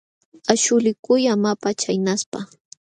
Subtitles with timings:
[0.53, 1.51] Aśhulikuy ama
[1.81, 2.39] chaynaspa.